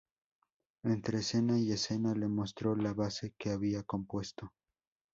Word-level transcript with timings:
Entre 0.83 1.19
escena 1.19 1.59
y 1.59 1.71
escena 1.71 2.15
le 2.15 2.27
mostró 2.27 2.75
la 2.75 2.91
base 2.95 3.35
que 3.37 3.51
había 3.51 3.83
compuesto. 3.83 4.51